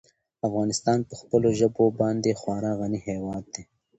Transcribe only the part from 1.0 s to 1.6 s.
په خپلو